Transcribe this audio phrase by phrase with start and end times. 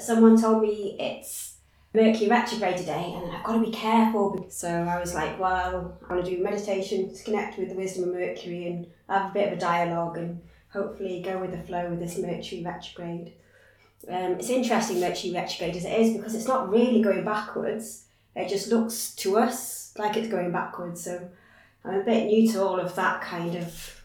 [0.00, 1.56] Someone told me it's
[1.92, 4.46] Mercury retrograde today and I've got to be careful.
[4.48, 8.04] So I was like, well, I want to do meditation to connect with the wisdom
[8.04, 10.40] of Mercury and have a bit of a dialogue and
[10.72, 13.32] hopefully go with the flow with this Mercury retrograde.
[14.08, 18.04] Um, it's interesting Mercury retrograde as it is because it's not really going backwards.
[18.36, 21.02] It just looks to us like it's going backwards.
[21.02, 21.28] So
[21.84, 24.02] I'm a bit new to all of that kind of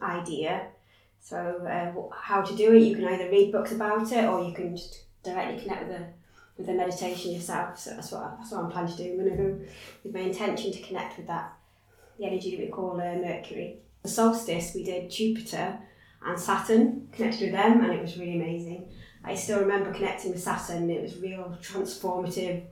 [0.00, 0.68] idea.
[1.20, 2.82] So uh, how to do it?
[2.82, 5.02] You can either read books about it or you can just
[5.32, 6.06] directly connect with the
[6.56, 7.78] with the meditation yourself.
[7.78, 9.10] So that's what that's what I'm planning to do.
[9.12, 9.58] I'm going to go
[10.04, 11.52] with my intention to connect with that,
[12.18, 13.78] the energy that we call uh, Mercury.
[14.02, 15.78] The solstice we did Jupiter
[16.24, 18.88] and Saturn connected with them, and it was really amazing.
[19.24, 20.90] I still remember connecting with Saturn.
[20.90, 22.64] It was real transformative,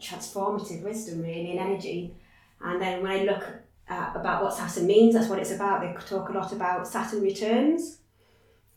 [0.00, 2.14] transformative wisdom really and energy.
[2.60, 3.44] And then when I look
[3.88, 5.80] at about what Saturn means, that's what it's about.
[5.80, 7.98] They talk a lot about Saturn returns.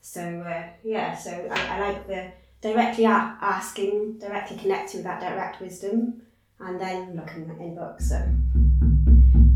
[0.02, 5.60] So uh, yeah, so I, I like the directly asking, directly connecting with that direct
[5.60, 6.22] wisdom,
[6.60, 8.10] and then looking in books.
[8.10, 8.24] So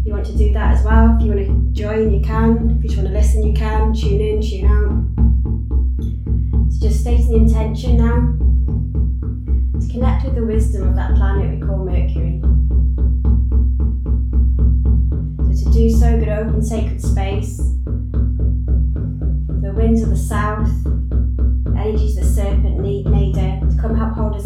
[0.03, 2.75] you want to do that as well, if you want to join, you can.
[2.77, 3.93] If you just want to listen, you can.
[3.93, 5.05] Tune in, tune out.
[6.71, 8.33] So just stating the intention now
[9.79, 12.41] to connect with the wisdom of that planet we call Mercury.
[15.53, 17.74] So to do so, good open sacred space.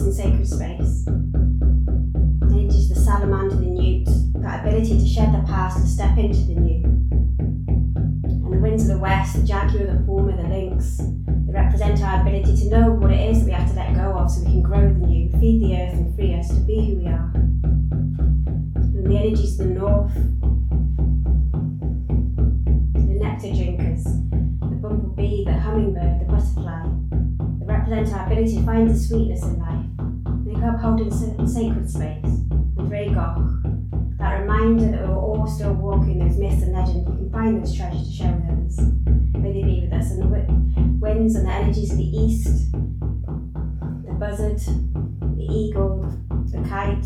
[0.09, 1.05] In sacred space.
[2.51, 4.07] Energies the salamander, the newt,
[4.41, 6.83] that ability to shed the past and step into the new.
[8.23, 12.21] And the winds of the west, the jaguar, the puma, the lynx, they represent our
[12.21, 14.47] ability to know what it is that we have to let go of so we
[14.47, 17.31] can grow the new, feed the earth and free us to be who we are.
[17.35, 20.13] And the energies of the north,
[22.93, 26.87] the nectar drinkers, the bumblebee, the hummingbird, the butterfly,
[27.59, 29.78] they represent our ability to find the sweetness in life.
[30.61, 32.25] In sacred space.
[32.25, 37.31] And Rhaegoch, that reminder that we're all still walking those myths and legends, we can
[37.31, 38.77] find those treasures to share with others.
[39.39, 40.11] May they be with us.
[40.11, 46.01] And the winds and the energies of the east, the buzzard, the eagle,
[46.51, 47.05] the kite,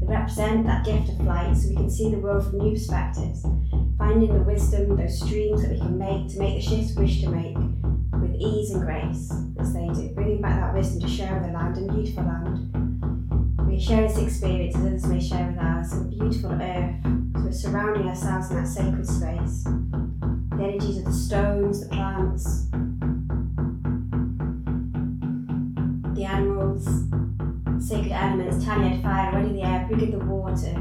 [0.00, 3.42] they represent that gift of flight so we can see the world from new perspectives,
[3.98, 7.20] finding the wisdom, those streams that we can make to make the shifts we wish
[7.22, 7.56] to make
[8.22, 11.52] with ease and grace as they do, bringing back that wisdom to share with the
[11.52, 12.81] land and beautiful land.
[13.72, 16.94] We share this experience as others may share with ours, and beautiful earth,
[17.34, 19.64] so we're surrounding ourselves in that sacred space.
[19.64, 22.66] The energies of the stones, the plants,
[26.14, 26.84] the animals,
[27.82, 30.74] sacred elements, Tanyad fire, ready the air, bringing the water,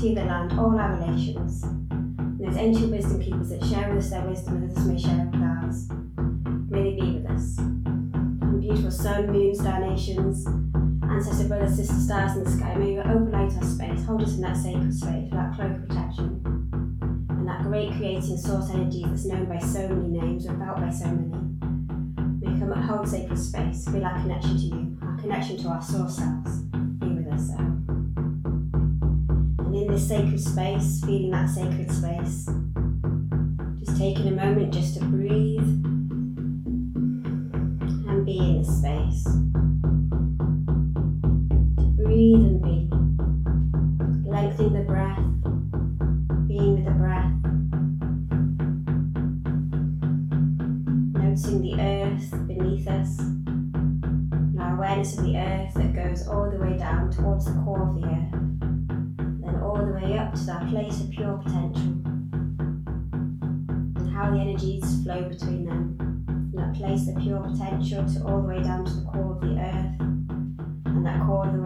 [0.00, 1.62] to the land, all our relations.
[1.62, 5.30] And there's ancient wisdom keepers that share with us their wisdom and others may share
[5.32, 5.88] with ours.
[6.68, 7.58] May they be with us.
[7.58, 10.44] And beautiful sun, moon, star nations,
[11.14, 14.34] ancestor, brothers, sister, stars in the sky, may you open light our space, hold us
[14.34, 16.42] in that sacred space, that cloak of protection.
[17.30, 20.90] And that great creating source energy that's known by so many names or felt by
[20.90, 21.30] so many.
[22.40, 25.80] May come and hold sacred space, feel our connection to you, our connection to our
[25.80, 26.62] source selves.
[26.98, 27.58] Be with us so.
[29.62, 32.48] And in this sacred space, feeling that sacred space,
[33.78, 35.60] just taking a moment just to breathe
[38.08, 39.53] and be in the space.
[42.14, 42.88] Breathe and be.
[44.24, 45.18] Lengthening the breath,
[46.46, 47.32] being with the breath.
[51.20, 53.18] Noticing the earth beneath us.
[54.60, 58.00] Our awareness of the earth that goes all the way down towards the core of
[58.00, 58.30] the earth.
[59.42, 61.98] Then all the way up to that place of pure potential.
[63.96, 68.46] And how the energies flow between them that place the pure potential to all the
[68.46, 70.00] way down to the core of the earth,
[70.86, 71.63] and that core of the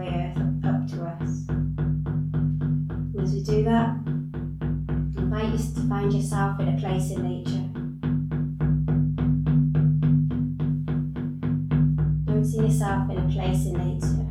[5.89, 7.65] find yourself in a place in nature.
[12.31, 14.27] Noticing yourself in a place in nature.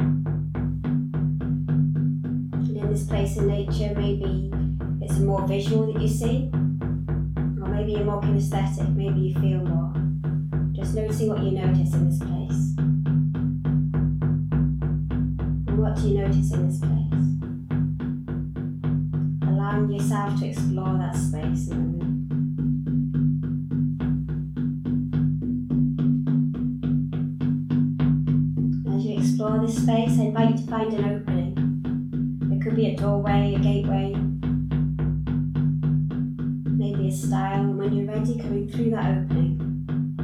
[2.54, 4.51] And in this place in nature, maybe
[5.01, 9.63] it's a more visual that you see, or maybe you're more kinesthetic, maybe you feel
[9.63, 9.94] more.
[10.74, 12.75] Just noticing what you notice in this place.
[15.68, 17.06] And what do you notice in this place?
[19.98, 21.70] yourself to explore that space.
[28.94, 32.52] As you explore this space, I invite you to find an opening.
[32.52, 34.14] It could be a doorway, a gateway,
[36.78, 39.58] maybe a stile, and when you're ready, coming through that opening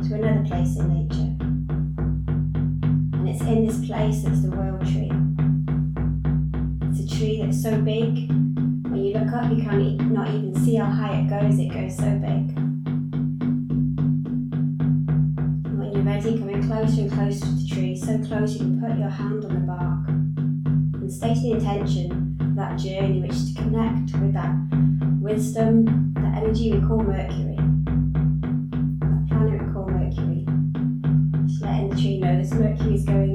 [0.07, 1.35] to another place in nature.
[3.17, 5.11] And it's in this place that's the world tree.
[6.89, 8.29] It's a tree that's so big
[8.93, 11.57] when you look up, you can't e- not even see how high it goes.
[11.57, 12.55] It goes so big.
[15.65, 18.79] And when you're ready, coming closer and closer to the tree, so close you can
[18.79, 23.55] put your hand on the bark and state the intention of that journey, which is
[23.55, 24.53] to connect with that
[25.19, 27.57] wisdom, that energy we call Mercury,
[28.99, 30.45] that planet we call Mercury.
[31.47, 33.32] Just letting the tree know this Mercury is going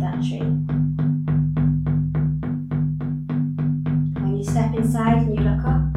[0.00, 0.38] that tree.
[4.20, 5.95] When you step inside and you look up,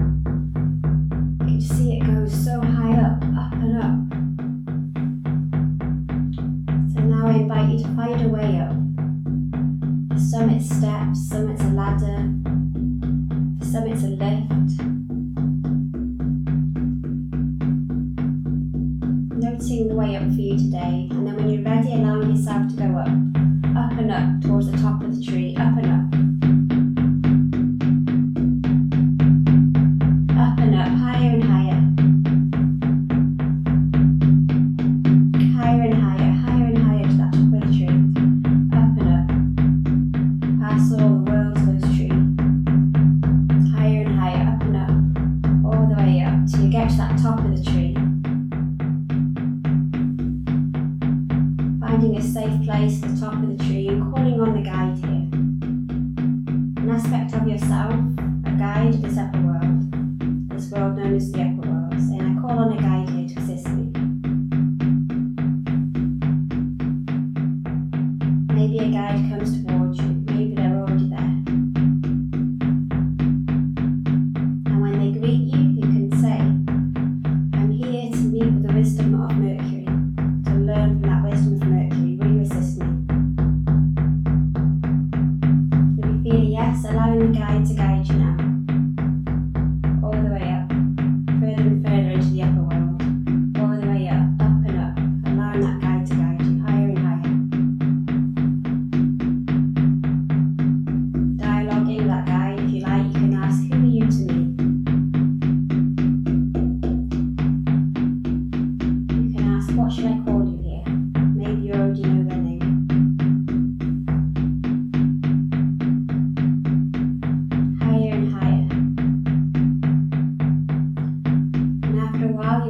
[78.39, 79.78] Wien oder Western Amerika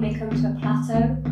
[0.10, 1.29] they come to a plateau.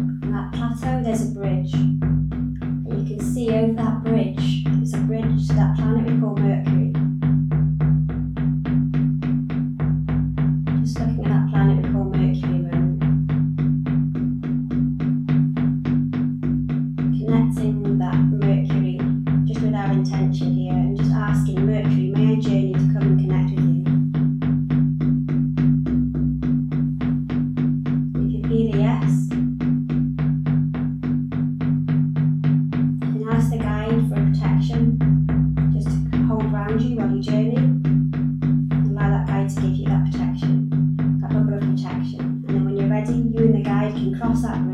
[44.19, 44.73] ข่าวสารใน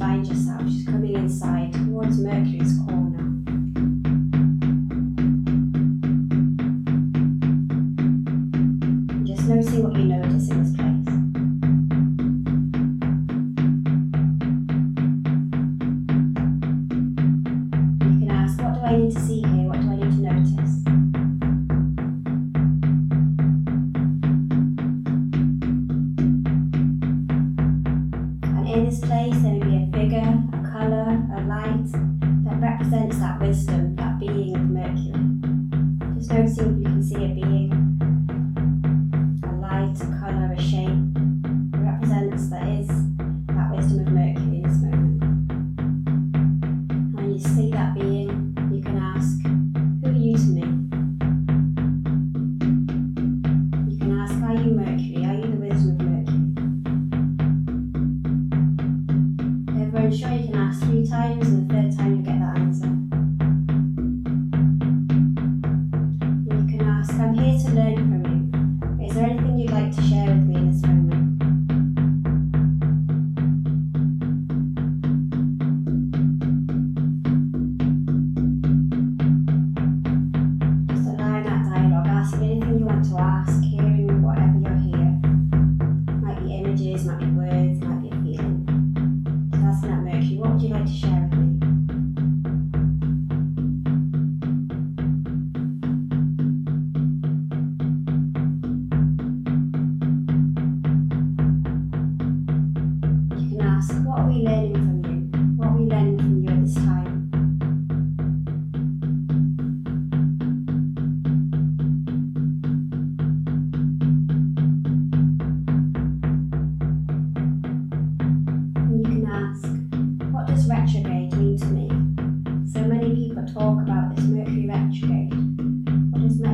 [0.00, 0.79] find yourself.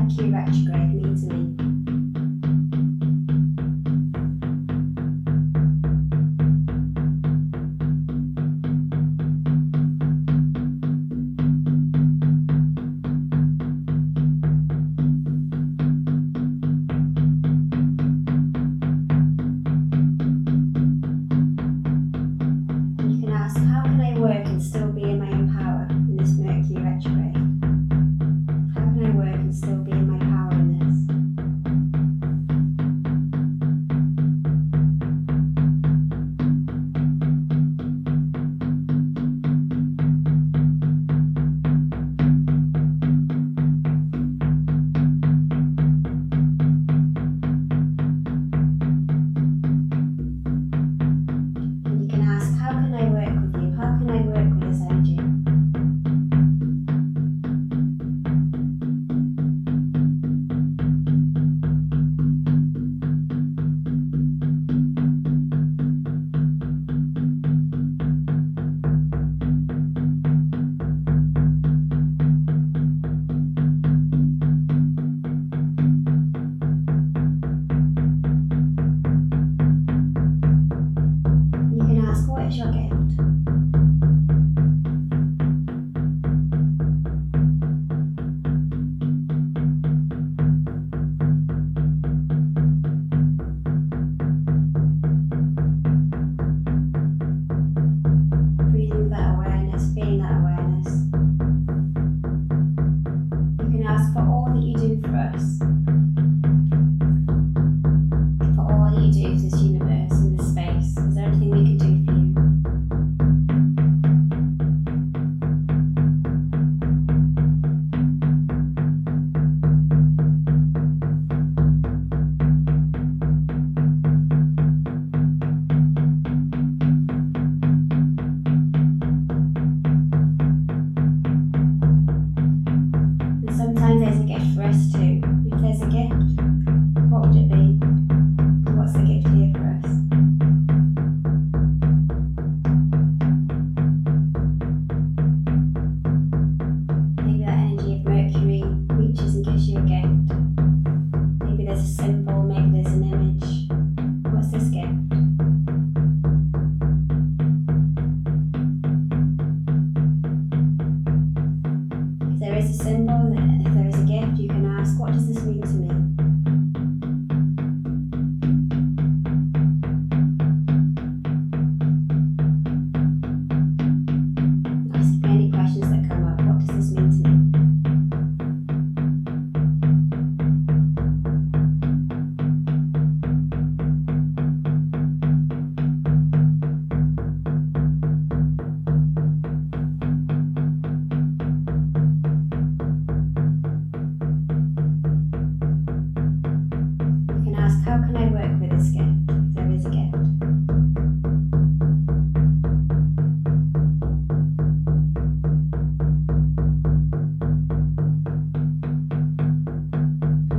[0.07, 1.66] Mercury retrograde mean to me?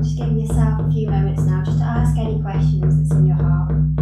[0.04, 3.36] Just giving yourself a few moments now just to ask any questions that's in your
[3.36, 3.97] heart.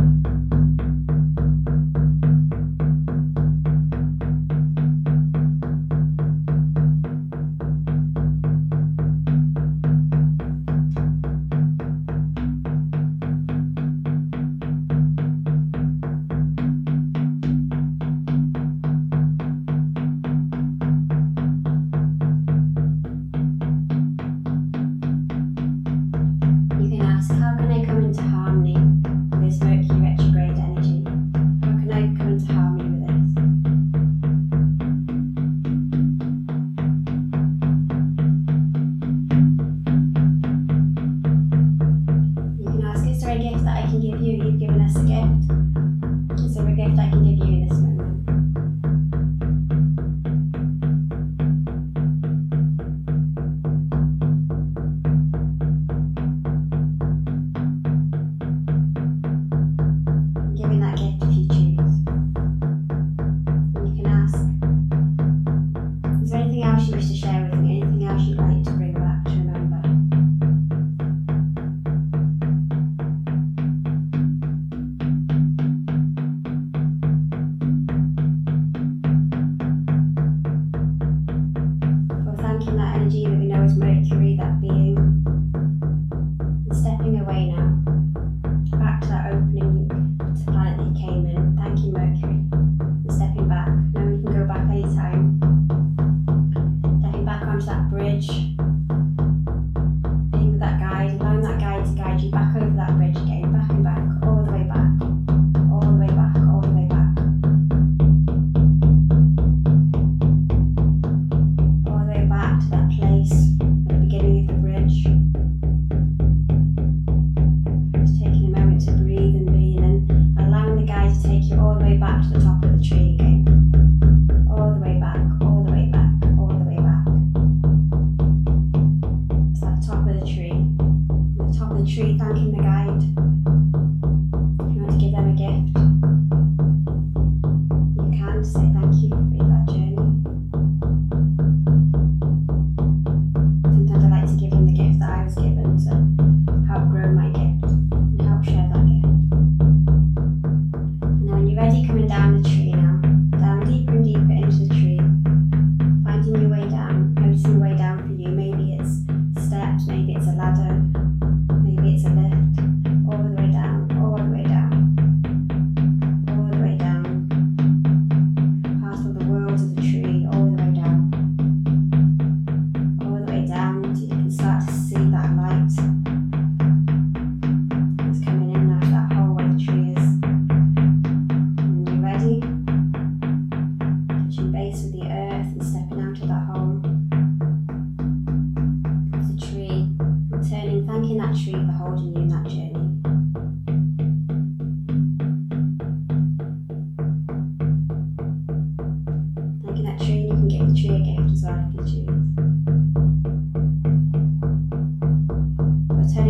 [83.05, 83.44] Angie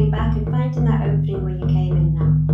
[0.03, 2.44] back and finding that opening where you came in now.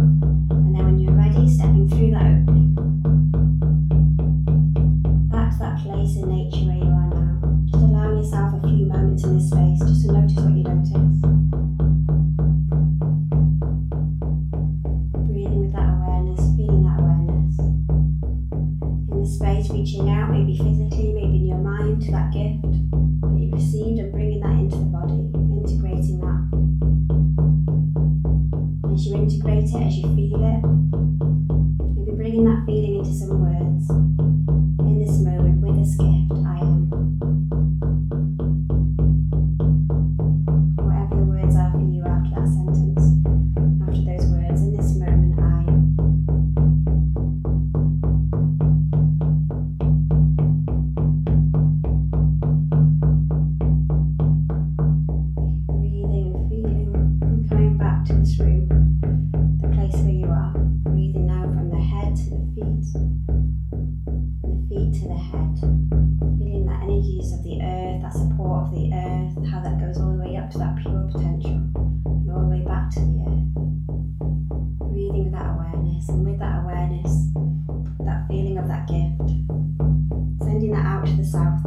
[80.70, 81.62] that out to the south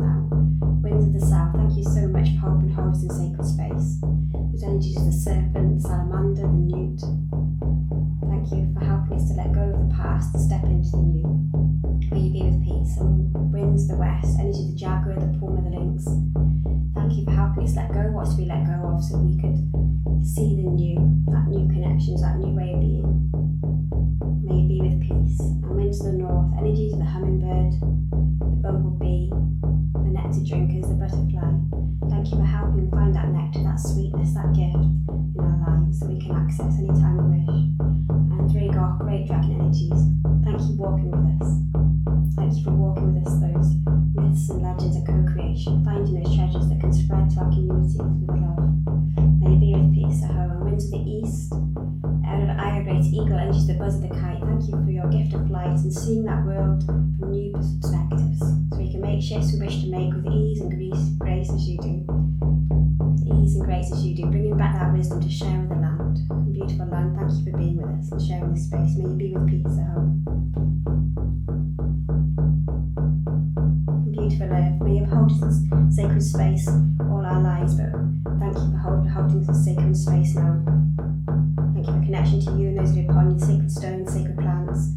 [82.14, 84.90] connection to you and those who live upon you, sacred stones, sacred plants,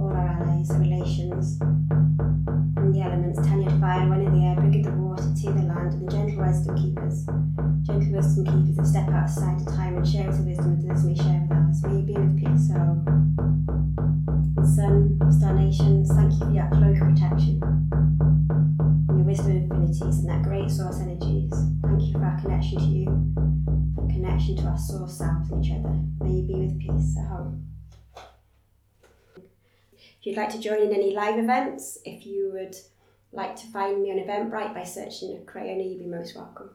[0.00, 1.60] all our allies and relations.
[1.60, 5.92] And the elements, tenured fire, one in the air, bring the water to the land,
[5.92, 7.24] and the gentle wisdom keepers.
[7.86, 11.14] Gentle wisdom keepers that step outside of time and share the wisdom that others may
[11.14, 11.35] share.
[30.36, 32.76] You'd like to join in any live events, if you would
[33.32, 36.70] like to find me on Eventbrite by searching Crayona, you'd be most welcome.